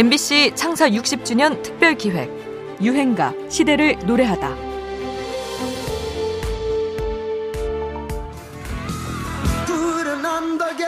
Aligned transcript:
MBC 0.00 0.52
창사 0.54 0.88
60주년 0.88 1.62
특별 1.62 1.94
기획 1.94 2.30
유행가 2.80 3.34
시대를 3.50 3.98
노래하다. 4.06 4.48
푸른 9.66 10.24
언덕에 10.24 10.84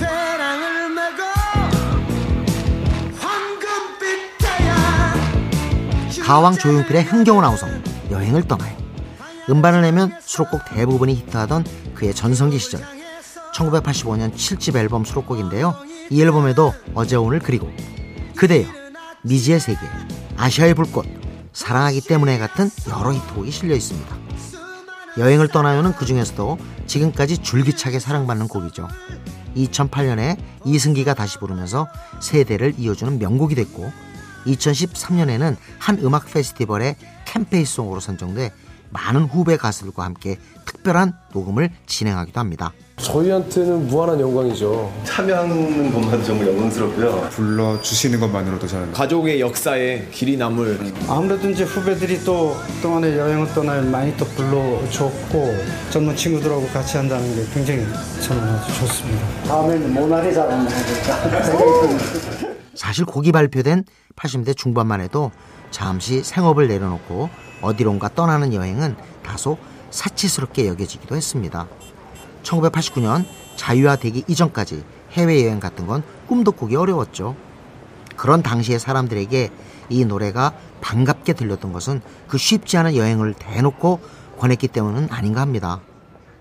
배낭을 0.00 0.88
메고 0.88 1.22
황금빛 3.20 4.38
태양 4.40 5.14
가왕 6.24 6.58
조용필의 6.58 7.04
흥겨운 7.04 7.44
아우성 7.44 7.70
여행을 8.10 8.48
떠나요. 8.48 8.76
음반을 9.48 9.82
내면 9.82 10.12
수록곡 10.20 10.62
대부분이 10.74 11.14
히트하던 11.14 11.64
그의 11.94 12.12
전성기 12.12 12.58
시절 12.58 12.80
1985년 13.54 14.34
7집 14.34 14.74
앨범 14.74 15.04
수록곡인데요. 15.04 15.89
이 16.10 16.20
앨범에도 16.20 16.74
어제 16.94 17.16
오늘 17.16 17.38
그리고 17.38 17.70
그대여 18.36 18.66
미지의 19.22 19.60
세계 19.60 19.78
아시아의 20.36 20.74
불꽃 20.74 21.06
사랑하기 21.52 22.02
때문에 22.02 22.38
같은 22.38 22.70
여러 22.88 23.12
히트곡이 23.12 23.50
실려 23.50 23.74
있습니다. 23.74 24.16
여행을 25.18 25.48
떠나요는 25.48 25.94
그 25.94 26.06
중에서도 26.06 26.58
지금까지 26.86 27.38
줄기차게 27.38 27.98
사랑받는 27.98 28.48
곡이죠. 28.48 28.88
2008년에 29.56 30.38
이승기가 30.64 31.14
다시 31.14 31.38
부르면서 31.38 31.88
세대를 32.20 32.74
이어주는 32.78 33.18
명곡이 33.18 33.54
됐고 33.54 33.92
2013년에는 34.46 35.56
한 35.78 35.98
음악 35.98 36.26
페스티벌의 36.26 36.96
캠페인송으로 37.26 38.00
선정돼 38.00 38.52
많은 38.90 39.24
후배 39.24 39.56
가수들과 39.56 40.04
함께 40.04 40.38
특별한 40.66 41.12
녹음을 41.32 41.70
진행하기도 41.86 42.40
합니다. 42.40 42.72
저희한테는 43.02 43.88
무한한 43.88 44.20
영광이죠. 44.20 44.92
참여하는 45.04 45.92
것만 45.92 46.22
정말 46.22 46.48
영광스럽고요. 46.48 47.28
불러주시는 47.30 48.20
것만으로도 48.20 48.66
저는 48.66 48.92
가족의 48.92 49.40
역사에 49.40 50.06
길이 50.10 50.36
남을 50.36 50.78
아무래도 51.08 51.48
이제 51.48 51.64
후배들이 51.64 52.22
또 52.24 52.56
동안에 52.82 53.16
여행을 53.16 53.52
떠나요 53.54 53.82
많이 53.82 54.16
또 54.16 54.24
불러줬고 54.26 55.54
젊은 55.90 56.14
친구들하고 56.14 56.66
같이 56.68 56.96
한다는 56.98 57.34
게 57.34 57.44
굉장히 57.52 57.86
저는 58.20 58.42
아주 58.42 58.74
좋습니다. 58.80 59.26
다음에는 59.44 59.94
모나리자로 59.94 60.50
한번 60.50 60.72
해볼까 60.72 62.50
사실 62.74 63.04
곡이 63.04 63.32
발표된 63.32 63.84
80대 64.16 64.56
중반만 64.56 65.00
해도 65.00 65.30
잠시 65.70 66.22
생업을 66.22 66.68
내려놓고 66.68 67.30
어디론가 67.62 68.10
떠나는 68.14 68.54
여행은 68.54 68.96
다소 69.22 69.58
사치스럽게 69.90 70.66
여겨지기도 70.68 71.16
했습니다. 71.16 71.66
1989년 72.42 73.24
자유화 73.56 73.96
되기 73.96 74.24
이전까지 74.26 74.84
해외여행 75.12 75.60
같은 75.60 75.86
건 75.86 76.02
꿈도 76.26 76.52
꾸기 76.52 76.76
어려웠죠. 76.76 77.36
그런 78.16 78.42
당시의 78.42 78.78
사람들에게 78.78 79.50
이 79.88 80.04
노래가 80.04 80.54
반갑게 80.80 81.32
들렸던 81.32 81.72
것은 81.72 82.00
그 82.28 82.38
쉽지 82.38 82.76
않은 82.76 82.96
여행을 82.96 83.34
대놓고 83.34 84.00
권했기 84.38 84.68
때문은 84.68 85.08
아닌가 85.10 85.40
합니다. 85.40 85.80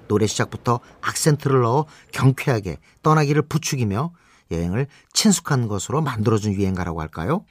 노래 0.08 0.28
시작부터 0.28 0.80
악센트를 1.02 1.62
넣어 1.62 1.86
경쾌하게 2.12 2.78
떠나기를 3.04 3.44
부추기며 3.44 4.12
여행을 4.52 4.88
친숙한 5.14 5.68
것으로 5.68 6.02
만들어준 6.02 6.54
유행가라고 6.54 7.02
할까요? 7.02 7.46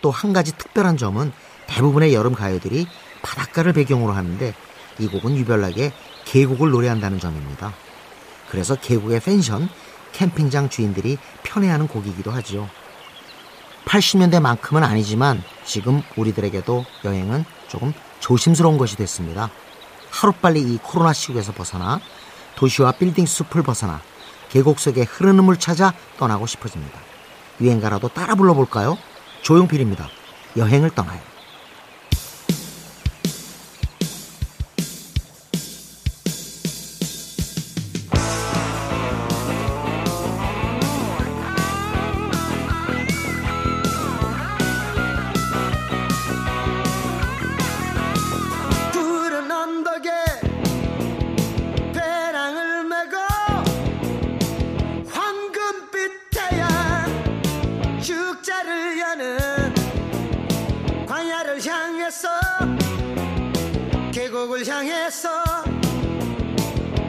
또 0.00 0.10
한 0.10 0.32
가지 0.32 0.56
특별한 0.56 0.96
점은 0.96 1.32
대부분의 1.66 2.14
여름 2.14 2.34
가요들이 2.34 2.86
바닷가를 3.22 3.72
배경으로 3.72 4.12
하는데 4.12 4.54
이 4.98 5.06
곡은 5.06 5.36
유별나게 5.36 5.92
계곡을 6.28 6.70
노래한다는 6.70 7.18
점입니다. 7.18 7.72
그래서 8.50 8.74
계곡의 8.74 9.20
펜션, 9.20 9.68
캠핑장 10.12 10.68
주인들이 10.68 11.18
편애하는 11.42 11.88
곡이기도 11.88 12.30
하죠. 12.32 12.68
80년대만큼은 13.86 14.82
아니지만 14.82 15.42
지금 15.64 16.02
우리들에게도 16.16 16.84
여행은 17.04 17.46
조금 17.68 17.94
조심스러운 18.20 18.76
것이 18.76 18.96
됐습니다. 18.96 19.50
하루빨리 20.10 20.60
이 20.60 20.78
코로나 20.82 21.12
시국에서 21.14 21.52
벗어나 21.52 22.00
도시와 22.56 22.92
빌딩 22.92 23.24
숲을 23.24 23.62
벗어나 23.62 24.02
계곡 24.50 24.80
속의 24.80 25.04
흐르는 25.04 25.44
물 25.44 25.58
찾아 25.58 25.94
떠나고 26.18 26.46
싶어집니다. 26.46 26.98
유행가라도 27.60 28.08
따라 28.08 28.34
불러볼까요? 28.34 28.98
조용필입니다. 29.42 30.08
여행을 30.56 30.90
떠나요. 30.90 31.37
계곡을 64.38 64.64
향해서 64.68 65.28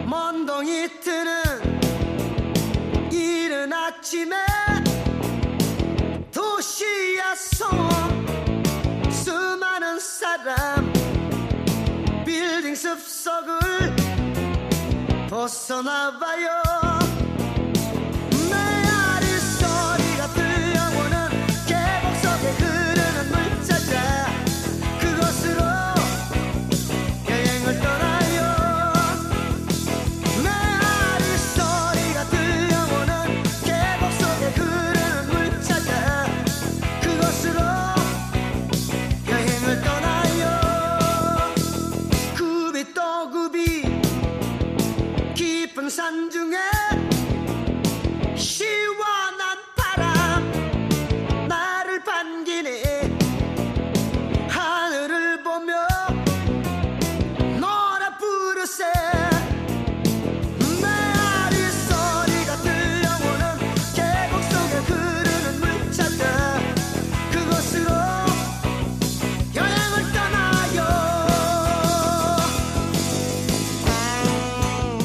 먼동이 0.06 0.88
트는 1.00 1.44
이른 3.12 3.72
아침에 3.72 4.36
도시야 6.32 7.36
소음 7.36 8.64
수많은 9.12 10.00
사람 10.00 10.92
빌딩 12.26 12.74
숲속을 12.74 13.60
벗어나봐요 15.30 17.09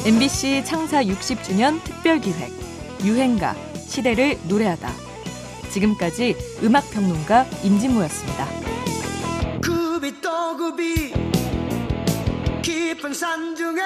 MBC 0.05 0.63
창사 0.65 1.03
60주년 1.03 1.83
특별 1.83 2.19
기획 2.19 2.51
유행가 3.03 3.55
시대를 3.87 4.37
노래하다. 4.47 4.87
지금까지 5.71 6.35
음악 6.61 6.87
평론가 6.91 7.45
임진모였습니다. 7.63 8.45
굽이 9.63 10.21
또 10.21 10.57
굽이 10.57 11.11
깊은 12.61 13.15
산 13.15 13.55
중에 13.55 13.81